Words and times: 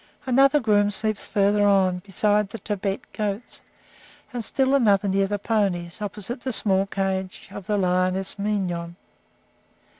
Another 0.25 0.59
groom 0.59 0.89
sleeps 0.89 1.27
farther 1.27 1.63
on, 1.63 1.99
beside 1.99 2.49
the 2.49 2.57
Tibet 2.57 3.01
goats, 3.13 3.61
and 4.33 4.43
still 4.43 4.73
another 4.73 5.07
near 5.07 5.27
the 5.27 5.37
ponies, 5.37 6.01
opposite 6.01 6.41
the 6.41 6.51
small 6.51 6.87
cage 6.87 7.47
of 7.51 7.67
the 7.67 7.77
lioness 7.77 8.39
Mignon. 8.39 8.95